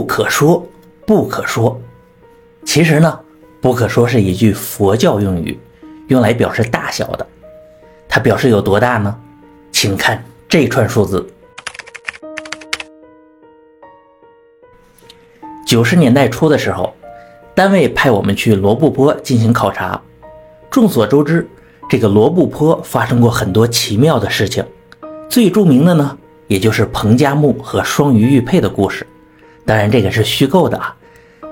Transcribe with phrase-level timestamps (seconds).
[0.00, 0.66] 不可说，
[1.04, 1.78] 不可说。
[2.64, 3.20] 其实呢，
[3.60, 5.60] 不可说是一句佛教用语，
[6.08, 7.26] 用来表示大小的。
[8.08, 9.14] 它表示有多大呢？
[9.70, 11.30] 请看这串数字。
[15.66, 16.94] 九十年代初的时候，
[17.54, 20.00] 单位派我们去罗布泊进行考察。
[20.70, 21.46] 众所周知，
[21.90, 24.64] 这个罗布泊发生过很多奇妙的事情，
[25.28, 29.06] 最著名的呢，也就是彭加木和双鱼玉佩的故事。
[29.64, 30.94] 当然，这个是虚构的啊，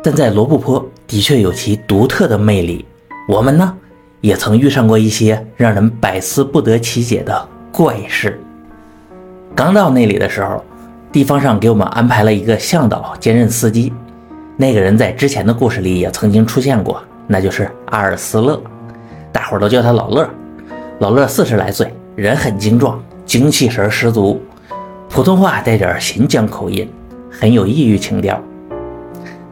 [0.03, 2.85] 但在罗布泊的确有其独特的魅力。
[3.29, 3.77] 我们呢，
[4.21, 8.41] 也曾遇上过一些让人百思不得其解的怪事。
[9.55, 10.65] 刚到那里的时候，
[11.13, 13.93] 地方上给我们安排了一个向导兼任司机。
[14.57, 18.61] 那个人在之前的故事里也曾经出现过，那就是阿尔斯勒，
[19.31, 20.29] 大伙儿都叫他老乐。
[20.99, 24.43] 老乐四十来岁，人很精壮，精气神十足，
[25.09, 26.91] 普通话带点新疆口音，
[27.39, 28.43] 很有异域情调。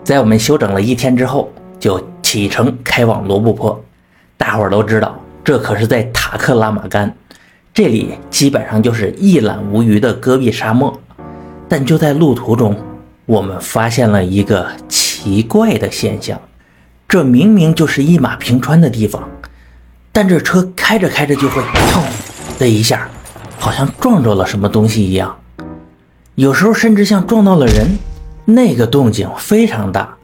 [0.03, 3.83] 在我们休整了一天之后，就启程开往罗布泊。
[4.37, 7.17] 大伙儿都知道，这可是在塔克拉玛干，
[7.73, 11.01] 这里基本上就是一览无余的戈壁沙漠。
[11.69, 12.77] 但就在路途中，
[13.25, 16.41] 我们发现了一个奇怪的现象，
[17.09, 19.29] 这明明就是一马平川的地方，
[20.13, 22.01] 但这车开着开着就会砰
[22.59, 23.09] 的一下，
[23.59, 25.37] 好像撞着了什么东西一样，
[26.37, 27.97] 有时候甚至像撞到了人，
[28.45, 30.15] 那个动静非常大。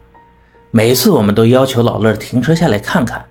[0.71, 3.25] 每次我们都要求老乐停车下来看看，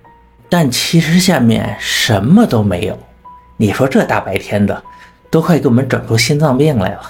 [0.48, 2.98] 但其实下面什么都没有。
[3.56, 4.82] 你说这大白天的，
[5.30, 7.00] 都快给我们整出心脏病来了。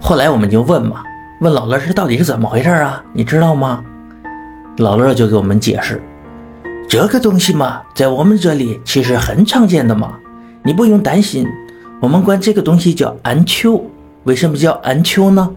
[0.00, 1.02] 后来我们就问嘛。
[1.40, 3.02] 问老乐这到底是怎么回事啊？
[3.12, 3.82] 你知道吗？
[4.76, 6.00] 老乐就给我们解释，
[6.88, 10.16] 这个东西嘛，在我们这里其实很常见的嘛，
[10.62, 11.44] 你不用担心。
[12.00, 13.84] 我们管这个东西叫安丘。
[14.24, 15.50] 为什么叫安丘呢？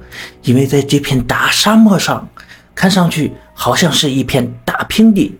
[0.44, 2.28] 因为在这片大沙漠上，
[2.74, 5.38] 看上去好像是一片大平地，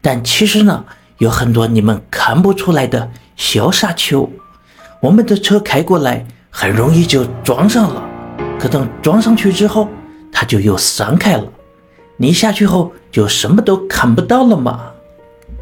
[0.00, 0.84] 但其实呢，
[1.18, 4.30] 有很多你们看不出来的小沙丘。
[5.00, 8.02] 我们的车开过来，很容易就撞上了。
[8.58, 9.88] 可等装上去之后，
[10.32, 11.44] 它就又散开了。
[12.18, 14.80] 你下去后就什么都看不到了吗？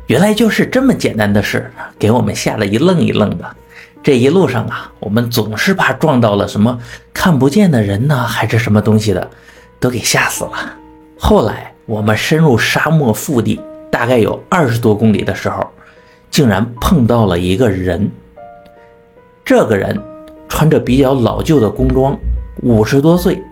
[0.06, 3.56] 原来就是这么简单的事，给我们吓得一愣一愣的。
[4.04, 6.78] 这一路上啊，我们总是怕撞到了什么
[7.14, 9.30] 看不见的人呢，还是什么东西的，
[9.80, 10.76] 都给吓死了。
[11.18, 13.58] 后来我们深入沙漠腹地，
[13.90, 15.66] 大概有二十多公里的时候，
[16.30, 18.10] 竟然碰到了一个人。
[19.42, 19.98] 这个人
[20.50, 22.14] 穿着比较老旧的工装。
[22.62, 23.42] 五十多岁，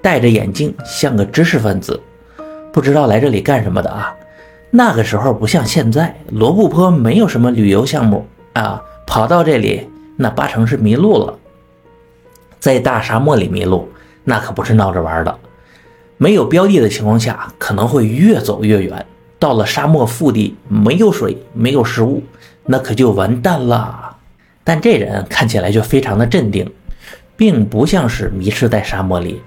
[0.00, 2.00] 戴着眼镜，像个知识分子，
[2.72, 4.14] 不知道来这里干什么的啊？
[4.70, 8.24] 那个时候不像现在，罗布泊没有什么旅游项目
[8.54, 11.38] 啊，跑到这里那八成是迷路了。
[12.58, 13.88] 在大沙漠里迷路，
[14.24, 15.38] 那可不是闹着玩的。
[16.16, 19.06] 没有标的的情况下，可能会越走越远。
[19.38, 22.22] 到了沙漠腹地，没有水，没有食物，
[22.64, 24.16] 那可就完蛋了。
[24.64, 26.68] 但这人看起来就非常的镇定。
[27.38, 29.42] 并不像是迷失在沙漠里，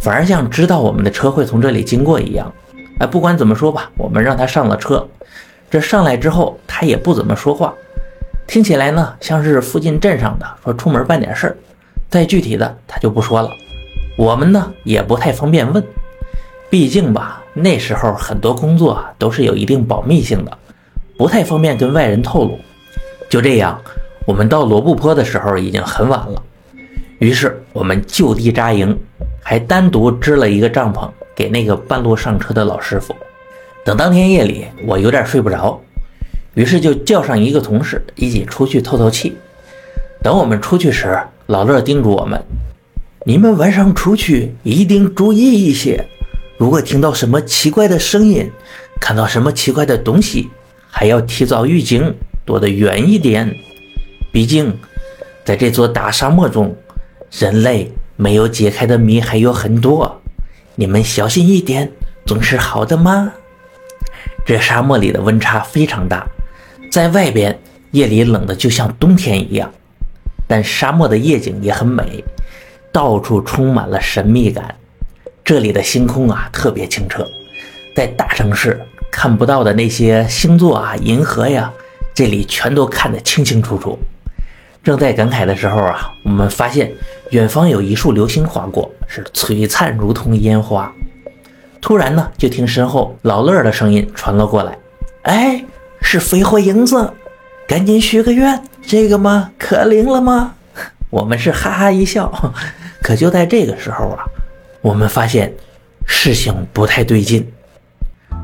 [0.00, 2.50] 反而像知道我们的车会从这里经过一样。
[3.00, 5.06] 哎，不管怎么说吧，我们让他上了车。
[5.70, 7.74] 这上来之后，他也不怎么说话，
[8.46, 11.56] 听起来呢像是附近镇上的，说出门办点事儿。
[12.08, 13.50] 再具体的，他就不说了。
[14.16, 15.82] 我们呢也不太方便问，
[16.70, 20.58] 毕竟吧，那时候很多工作都是有一定保密性的，
[21.16, 22.58] 不太方便跟外人透露。
[23.28, 23.80] 就这样，
[24.26, 26.40] 我们到罗布泊的时候已经很晚了。
[27.18, 28.96] 于是我们就地扎营，
[29.42, 33.16] 还单独支了一个帐篷给那个半路上车的老师傅。
[33.84, 35.80] 等当天夜里我有点睡不着，
[36.54, 39.36] 于是就叫上一个同事一起出去透透气。
[40.22, 42.42] 等我们出去时，老乐叮嘱我们
[43.26, 46.06] ：“你们晚上出去一定注意一些，
[46.56, 48.50] 如果听到什么奇怪的声音，
[49.00, 50.48] 看到什么奇怪的东西，
[50.90, 52.14] 还要提早预警，
[52.44, 53.54] 躲得远一点。
[54.32, 54.78] 毕竟
[55.44, 56.74] 在这座大沙漠中。”
[57.36, 60.22] 人类没有解开的谜还有很多，
[60.76, 61.90] 你们小心一点，
[62.24, 63.32] 总是好的嘛？
[64.46, 66.24] 这沙漠里的温差非常大，
[66.94, 67.58] 在外边
[67.90, 69.68] 夜里冷的就像冬天一样，
[70.46, 72.22] 但沙漠的夜景也很美，
[72.92, 74.72] 到处充满了神秘感。
[75.44, 77.26] 这里的星空啊特别清澈，
[77.96, 78.80] 在大城市
[79.10, 81.72] 看不到的那些星座啊、银河呀，
[82.14, 83.98] 这里全都看得清清楚楚。
[84.84, 86.92] 正在感慨的时候啊，我们发现
[87.30, 90.94] 远方有一束流星划过，是璀璨如同烟花。
[91.80, 94.78] 突然呢，就听身后老乐的声音传了过来
[95.22, 95.64] ：“哎，
[96.06, 97.12] 是飞火影子，
[97.66, 100.52] 赶紧许个愿，这个吗可灵了吗？”
[101.08, 102.30] 我们是哈哈一笑。
[103.02, 104.24] 可就在这个时候啊，
[104.82, 105.52] 我们发现
[106.06, 107.50] 事情不太对劲。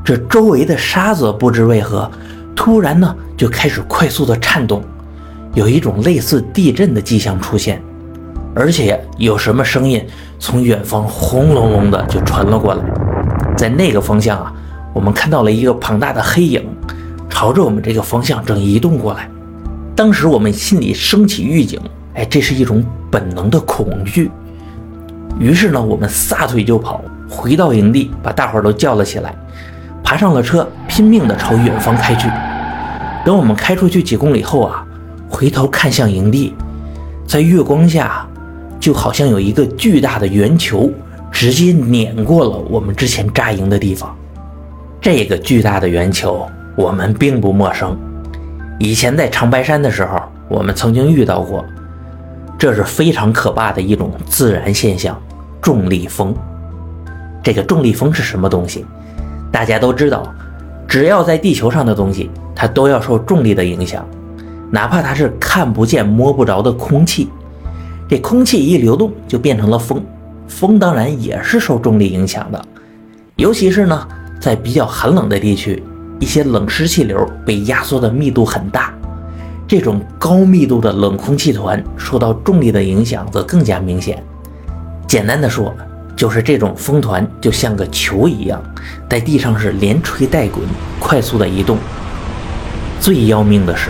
[0.03, 2.09] 这周围的沙子不知为何，
[2.55, 4.83] 突然呢就开始快速的颤动，
[5.53, 7.81] 有一种类似地震的迹象出现，
[8.55, 10.05] 而且有什么声音
[10.39, 12.83] 从远方轰隆隆的就传了过来。
[13.55, 14.51] 在那个方向啊，
[14.93, 16.67] 我们看到了一个庞大的黑影，
[17.31, 19.27] 朝着我们这个方向正移动过来。
[19.95, 21.79] 当时我们心里升起预警，
[22.13, 24.29] 哎，这是一种本能的恐惧。
[25.39, 29.33] 于是呢，我们撒腿就跑，回到营地，把大伙儿都叫了起来。
[30.03, 32.27] 爬上了车，拼命地朝远方开去。
[33.25, 34.85] 等我们开出去几公里后啊，
[35.29, 36.53] 回头看向营地，
[37.25, 38.27] 在月光下，
[38.79, 40.91] 就好像有一个巨大的圆球
[41.31, 44.13] 直接碾过了我们之前扎营的地方。
[44.99, 47.97] 这个巨大的圆球我们并不陌生，
[48.79, 51.65] 以前在长白山的时候，我们曾经遇到过。
[52.57, 55.19] 这是非常可怕的一种自然现象——
[55.61, 56.33] 重力风。
[57.41, 58.85] 这个重力风是什么东西？
[59.51, 60.31] 大家都知道，
[60.87, 64.07] 只要在地球上的东西，它都要受重力的影响，
[64.69, 67.29] 哪怕它是看不见、摸不着的空气。
[68.07, 70.03] 这空气一流动，就变成了风，
[70.47, 72.63] 风当然也是受重力影响的。
[73.37, 74.07] 尤其是呢，
[74.39, 75.81] 在比较寒冷的地区，
[76.21, 78.93] 一些冷湿气流被压缩的密度很大，
[79.67, 84.23] 这种高密度的冷空气团受到重力的影响则更加明显。
[85.07, 85.75] 简单的说，
[86.15, 88.61] 就是这种风团就像个球一样，
[89.09, 90.63] 在地上是连吹带滚，
[90.99, 91.75] 快速的移动。
[92.99, 93.89] 最要命的是，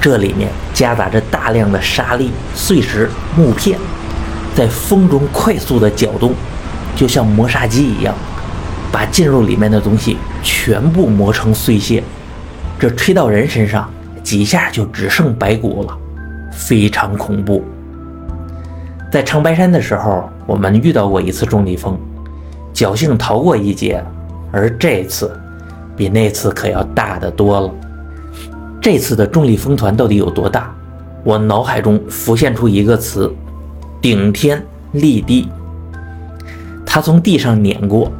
[0.00, 3.76] 这里面夹杂着大量的沙粒、碎石、木片，
[4.54, 6.32] 在风中快速的搅动，
[6.94, 8.14] 就像磨砂机一样，
[8.92, 12.02] 把进入里面的东西全部磨成碎屑。
[12.78, 13.90] 这吹到人身上，
[14.22, 15.98] 几下就只剩白骨了，
[16.52, 17.64] 非常恐怖。
[19.10, 21.98] 在长白山的时候，我们遇到过一次重力风，
[22.74, 24.04] 侥幸逃过一劫。
[24.50, 25.38] 而这次，
[25.94, 27.70] 比那次可要大得多了。
[28.80, 30.74] 这次的重力风团到底有多大？
[31.24, 33.30] 我脑海中浮现出一个词：
[34.00, 34.62] 顶天
[34.92, 35.48] 立地。
[36.86, 38.10] 它从地上碾过，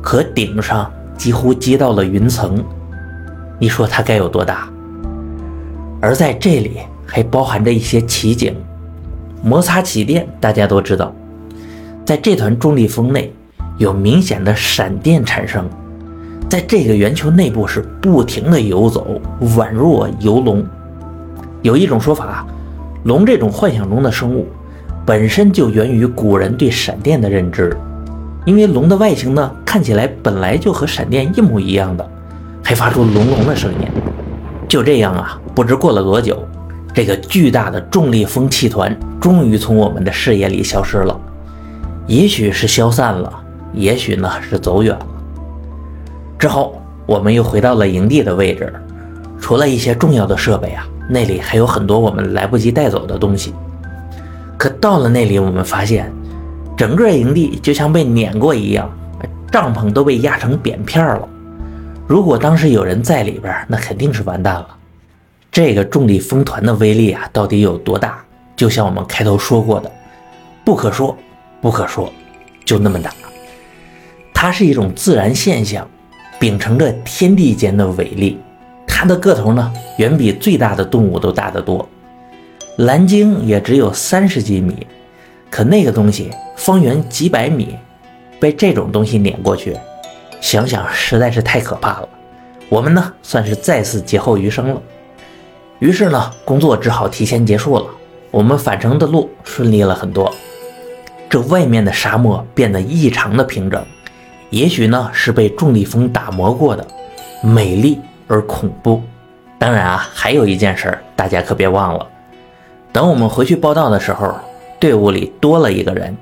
[0.00, 0.88] 可顶上
[1.22, 2.60] 几乎接到了云层。
[3.56, 4.68] 你说它该有多大？
[6.00, 8.52] 而在这里还包含着一些奇景。
[9.40, 11.14] 摩擦起电，大家都知道，
[12.04, 13.32] 在这团重力风内
[13.78, 15.70] 有明显的闪电产生，
[16.48, 19.20] 在这个圆球内部是不停的游走，
[19.56, 20.66] 宛若游龙。
[21.62, 22.44] 有一种说法，
[23.04, 24.48] 龙这种幻想中的生物
[25.06, 27.76] 本身就源于古人对闪电的认知，
[28.44, 32.08] 因为龙的外形呢看起来本来就和闪电一模一样的，
[32.62, 33.88] 还发出隆隆的声音。
[34.68, 36.38] 就这样啊，不知过了多久。
[36.94, 41.18] 这个巨大的重力风气团终于从我们的视野里消失了，
[42.06, 43.32] 也许是消散了，
[43.72, 45.06] 也许呢是走远了。
[46.38, 48.70] 之后，我们又回到了营地的位置，
[49.40, 53.54] 除了一些重要的设备啊，那里还有很多我们来不及带走的东西。
[54.58, 56.12] 可到了那里，我们发现，
[56.82, 58.90] 整个营地就像被碾过一样，
[59.52, 61.28] 帐篷都被压成扁片了。
[62.08, 64.66] 如果当时有人在里边，那肯定是完蛋了。
[65.52, 68.18] 这个重力风团的威力啊，到底有多大？
[68.56, 69.88] 就像我们开头说过的，
[70.64, 71.16] 不可说，
[71.60, 72.12] 不可说，
[72.64, 73.12] 就那么大。
[74.34, 75.88] 它是一种自然现象，
[76.40, 78.40] 秉承着天地间的伟力。
[78.88, 81.88] 它的个头呢，远比最大的动物都大得多。
[82.78, 84.84] 蓝鲸也只有三十几米，
[85.52, 87.76] 可那个东西方圆几百米，
[88.40, 89.76] 被这种东西碾过去，
[90.40, 92.08] 想想实在是太可怕了。
[92.70, 94.80] 我们呢，算是再次劫后余生了。
[95.78, 97.84] 于是呢，工作只好提前结束了。
[98.30, 100.34] 我们返程的路顺利了很多。
[101.28, 103.84] 这外面的沙漠变得异常的平整，
[104.48, 106.86] 也许呢是被重力风打磨过的，
[107.42, 109.02] 美丽而恐怖。
[109.58, 112.06] 当然啊，还有一件事，大家可别忘了。
[112.90, 114.34] 等我们回去报道的时候，
[114.82, 116.16] 队伍里多了一个人，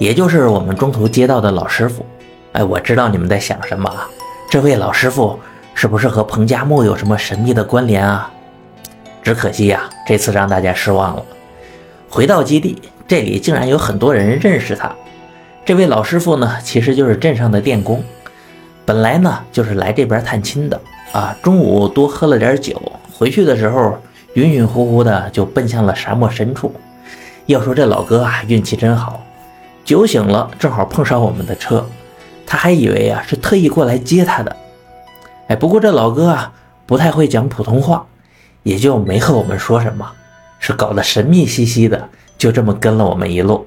[0.00, 2.06] 也就是我们中途接到的老师傅。
[2.52, 4.08] 哎，我知道你们在想什么啊？
[4.50, 5.38] 这位老师傅
[5.74, 8.32] 是不是和彭加木有什么神秘的关联啊？
[9.22, 11.22] 只可惜呀，这次让大家失望了。
[12.08, 14.90] 回到基地，这里竟然有很多人认识他。
[15.66, 18.02] 这位老师傅呢，其实就是镇上的电工，
[18.86, 20.80] 本来呢就是来这边探亲的
[21.12, 21.36] 啊。
[21.42, 22.80] 中午多喝了点酒，
[23.12, 23.98] 回去的时候
[24.36, 26.72] 晕晕乎乎的就奔向了沙漠深处。
[27.46, 29.22] 要说这老哥啊，运气真好，
[29.84, 31.86] 酒醒了正好碰上我们的车，
[32.46, 34.56] 他还以为啊是特意过来接他的。
[35.48, 36.52] 哎，不过这老哥啊
[36.86, 38.06] 不太会讲普通话。
[38.62, 40.10] 也就没和我们说什么，
[40.58, 42.08] 是搞得神秘兮兮的，
[42.38, 43.66] 就这么跟了我们一路。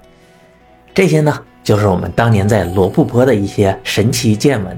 [0.92, 4.76] 这些呢，就是我们当年在罗布泊的一些神奇见闻，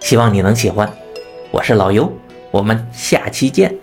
[0.00, 0.90] 希望你能喜欢。
[1.50, 2.10] 我是老尤，
[2.50, 3.81] 我们下期见。